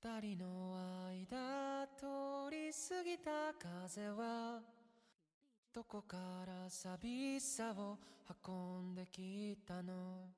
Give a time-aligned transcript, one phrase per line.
[0.00, 0.76] 二人の
[1.08, 2.06] 間通
[2.50, 4.60] り過ぎた風は
[5.72, 7.98] どこから寂しさを
[8.46, 10.30] 運んできたの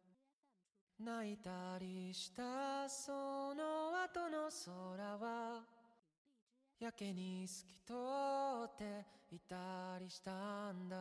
[0.99, 3.12] 泣いたりしたそ
[3.54, 5.62] の後の空は
[6.80, 7.93] やけに透き通
[8.64, 10.96] っていたりしたんだ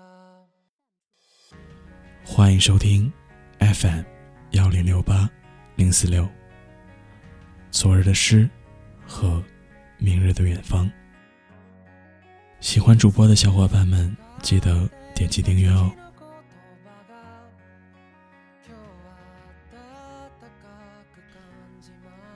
[2.25, 3.11] 欢迎收听
[3.59, 4.05] FM
[4.51, 5.29] 幺零六八
[5.77, 6.29] 零四六。
[7.72, 8.48] 昨日的诗
[9.06, 9.42] 和
[9.96, 10.88] 明日的远方。
[12.60, 15.90] 喜欢主播的小伙伴们，记得点击订阅哦。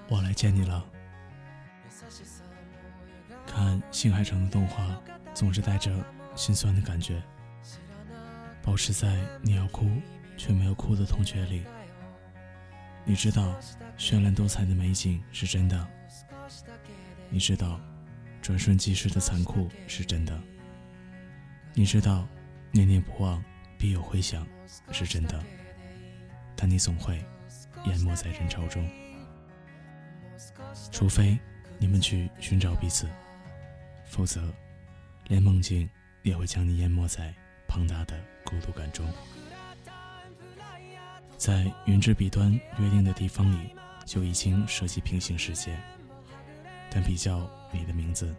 [0.09, 0.83] 我来见你了。
[3.47, 4.99] 看新海诚的动画，
[5.35, 5.93] 总是带着
[6.35, 7.23] 心酸的感觉。
[8.63, 9.87] 保持在你要哭
[10.39, 11.63] 却没有哭的同学里。
[13.09, 13.55] 你知道，
[13.97, 15.89] 绚烂多彩的美景是真的。
[17.31, 17.81] 你知道，
[18.43, 20.37] 转瞬即逝的残酷是真的。
[21.73, 22.27] 你知道，
[22.73, 23.43] 念念不忘
[23.79, 24.45] 必有回响
[24.91, 25.41] 是真的。
[26.57, 27.25] 但你总会
[27.85, 28.91] 淹没在人潮中，
[30.91, 31.39] 除非
[31.79, 33.09] 你们去寻找彼此。
[34.05, 34.53] 否则，
[35.29, 35.89] 连梦境
[36.23, 37.33] 也会将你淹没在
[37.69, 39.07] 庞大的孤独感中。
[41.37, 43.71] 在云之彼端约定的地方里，
[44.05, 45.77] 就已经涉及平行世界。
[46.91, 48.35] 但比较你的名字，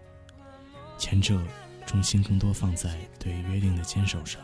[0.97, 1.39] 前者
[1.85, 4.41] 重心更多放在对约定的坚守上，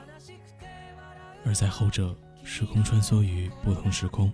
[1.46, 4.32] 而在后者，时空穿梭于不同时空，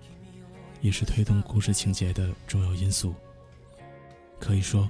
[0.81, 3.16] 也是推动故事情节的重要因素。
[4.39, 4.89] 可以说，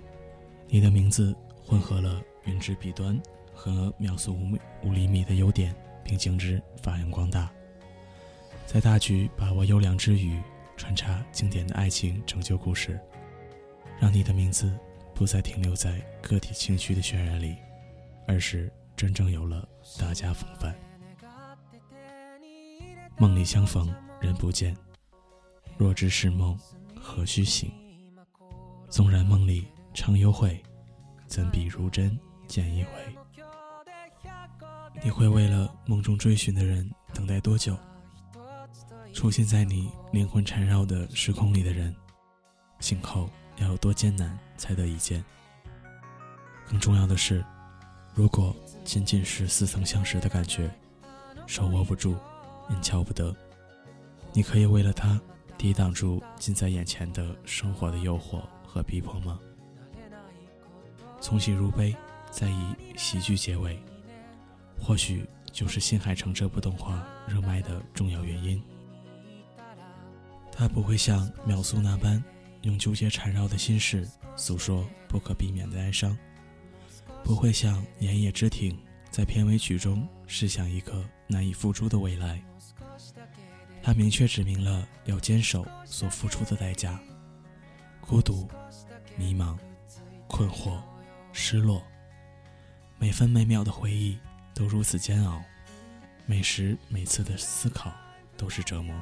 [0.67, 1.35] 你的名字。
[1.61, 3.21] 混合了云之彼端
[3.53, 7.47] 和秒速五米五厘米的优点，并将之发扬光大，
[8.71, 10.39] 在大局把握优良之余，
[10.77, 12.99] 穿插经典的爱情拯救故事，
[13.99, 14.71] 让你的名字
[15.15, 17.55] 不再停留在个体情绪的渲染里，
[18.27, 19.67] 而是真正有了
[19.97, 20.75] 大家风范。
[23.17, 24.77] 梦里相逢人不见，
[25.75, 26.55] 若知是梦，
[26.95, 27.71] 何须醒？
[28.87, 30.61] 纵然梦里常幽会。
[31.25, 32.91] 怎比如真见一回？
[35.03, 37.75] 你会为了梦中追寻的人等待多久？
[39.13, 41.93] 出现在你灵魂缠绕的时空里的人，
[42.79, 45.23] 醒后要有多艰难才得一见？
[46.67, 47.43] 更重要的是，
[48.13, 48.55] 如果
[48.85, 50.69] 仅仅是似曾相识的感觉，
[51.47, 52.15] 手握不住，
[52.69, 53.35] 人瞧不得，
[54.31, 55.19] 你可以为了他
[55.57, 59.39] 抵挡住近在眼前的生活的诱惑和逼迫吗？
[61.19, 61.93] 从喜入悲，
[62.31, 63.77] 再以喜剧结尾，
[64.79, 68.63] 或许就是新海诚这部动画热卖的重要原因。
[70.59, 72.21] 他不会像秒速那般，
[72.63, 74.05] 用纠结缠绕的心事
[74.35, 76.13] 诉说不可避免的哀伤；
[77.23, 78.77] 不会像岩野之庭
[79.09, 82.43] 在片尾曲中试想一个难以付出的未来。
[83.81, 86.99] 他明确指明了要坚守所付出的代价：
[88.01, 88.45] 孤独、
[89.15, 89.57] 迷茫、
[90.27, 90.77] 困惑。
[91.31, 91.81] 失落，
[92.97, 94.19] 每分每秒的回忆
[94.53, 95.41] 都如此煎熬，
[96.25, 97.93] 每时每次的思考
[98.35, 98.93] 都是折磨。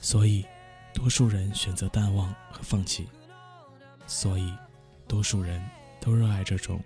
[0.00, 0.44] 所以，
[0.94, 3.08] 多数人选择淡忘和放弃。
[4.06, 4.52] 所以，
[5.06, 5.64] 多数人
[6.00, 6.82] 都热爱这种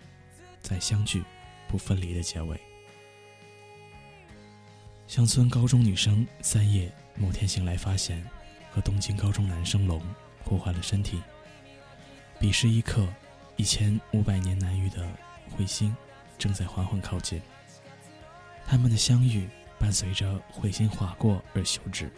[0.61, 1.23] 再相聚
[1.69, 2.61] 不分离的结尾。
[5.07, 8.25] 乡村高中女生三叶某天醒来，发现
[8.71, 10.03] 和东京高中男生龙
[10.45, 11.23] 互换了身体。
[12.39, 13.07] 彼时一刻。
[13.57, 15.07] 一千五百年难遇的
[15.57, 15.95] 彗星
[16.39, 17.41] 正在缓缓靠近。
[18.67, 19.47] 他们的相遇
[19.79, 22.11] 伴随着彗星划过而休止。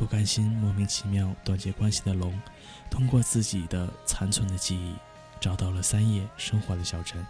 [0.00, 2.32] 不甘心莫名其妙断绝关系的龙，
[2.88, 4.94] 通过自己的残存的记忆，
[5.38, 7.22] 找到了三叶生活的小镇。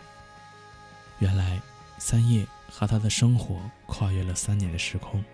[1.19, 1.61] 原来，
[1.99, 5.25] 三叶和他的生活跨越了三年的时空，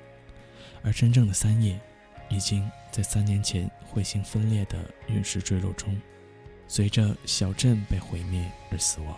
[0.83, 1.79] 而真正的三叶，
[2.31, 5.95] 已经在三年前彗星分裂的陨石坠落中。
[6.67, 9.15] 随着小镇被毁灭而死亡，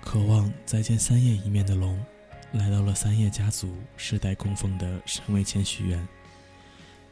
[0.00, 2.02] 渴望再见三叶一面的龙，
[2.52, 6.08] 来到了三叶家族世代供奉的神位前许愿。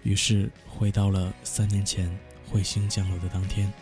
[0.02, 2.08] 于是回到了三年前
[2.50, 3.72] 彗星降落的当天，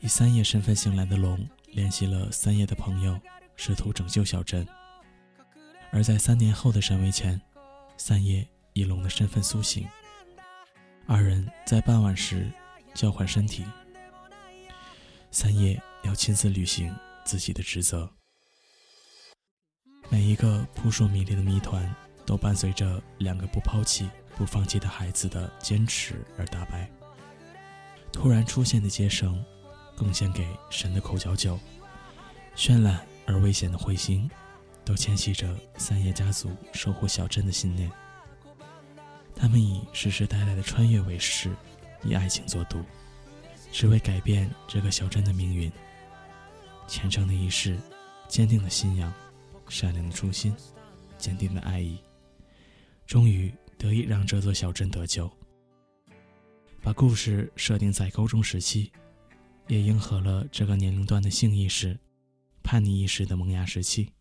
[0.00, 3.18] 以三叶身份醒来的龙联系了三叶的朋友，
[3.56, 4.66] 试图拯救小镇。
[5.90, 7.40] 而在三年后的神位前，
[7.96, 9.86] 三叶以龙的身份苏醒，
[11.06, 12.50] 二人在傍晚时。
[12.94, 13.62] 交换身体，
[15.30, 18.10] 三叶要亲自履行自己的职责。
[20.16, 26.90] 每一个扑朔迷离的谜团，都伴随着两个不抛弃、不放弃的孩子的坚持而打败。
[28.14, 29.44] 突然出现的街声，
[29.94, 31.60] 贡献给神的口角酒，
[32.56, 34.26] 绚烂而危险的彗星，
[34.86, 37.92] 都牵系着三叶家族守护小镇的信念。
[39.34, 41.54] 他们以世世代代的穿越为誓，
[42.02, 42.82] 以爱情作赌，
[43.70, 45.70] 只为改变这个小镇的命运。
[46.88, 47.78] 虔诚的仪式，
[48.28, 49.12] 坚定的信仰，
[49.68, 50.54] 善良的初心，
[51.18, 51.98] 坚定的爱意，
[53.06, 55.30] 终于得以让这座小镇得救。
[56.82, 58.92] 把故事设定在高中时期，
[59.66, 61.98] 也迎合了这个年龄段的性意识、
[62.62, 64.12] 叛逆意识的萌芽时期。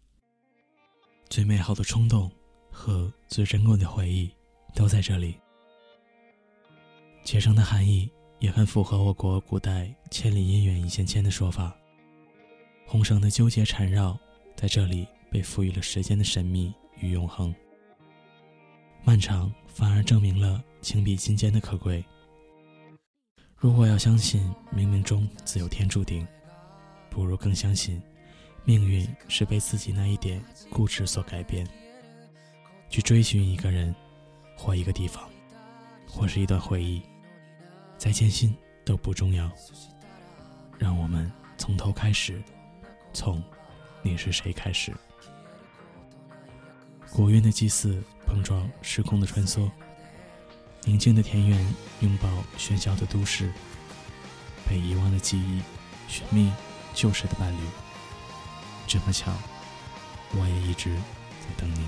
[1.29, 2.31] 最美好的冲动
[2.71, 4.31] 和最珍贵的回忆
[4.73, 5.35] 都在这里。
[7.23, 8.09] 结生的含义
[8.39, 11.75] 也很符合我国古代“千里姻缘一线牵”的说法。
[12.85, 14.17] 红绳的纠结缠绕，
[14.55, 17.53] 在这里被赋予了时间的神秘与永恒。
[19.03, 22.01] 漫长反而证明了情比金坚的可贵。
[23.57, 26.25] 如果要相信冥冥中自有天注定，
[27.09, 28.01] 不如更相信
[28.63, 31.67] 命运是被自己那一点固执所改变。
[32.89, 33.93] 去追寻一个人，
[34.55, 35.29] 或一个地方，
[36.07, 37.01] 或是一段回忆，
[37.97, 38.55] 再艰辛
[38.85, 39.51] 都不重要。
[40.79, 42.41] 让我们从头开始，
[43.11, 43.43] 从
[44.01, 44.93] 你是谁开始。
[47.15, 49.71] 古韵的祭祀碰撞时空的穿梭。
[50.83, 51.65] 宁静的田园，
[52.01, 52.27] 拥抱
[52.57, 53.49] 喧嚣的都市，
[54.67, 55.61] 被遗忘的记忆，
[56.09, 56.51] 寻觅
[56.93, 57.59] 旧时的伴侣。
[58.85, 59.31] 这么巧，
[60.33, 60.93] 我也一直
[61.39, 61.87] 在等你。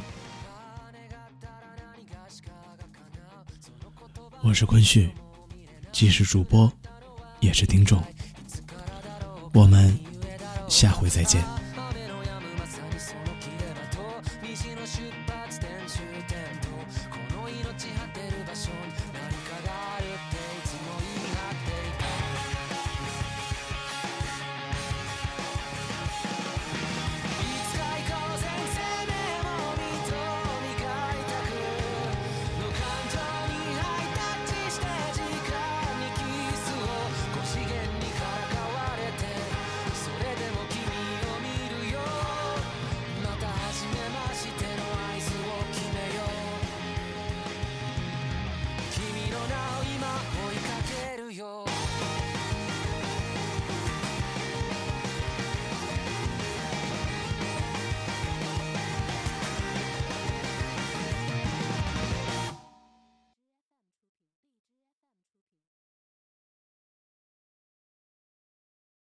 [4.41, 5.11] 我是坤旭，
[5.91, 6.71] 既是主播，
[7.41, 8.01] 也是听众。
[9.53, 9.99] 我们
[10.69, 11.43] 下回再见。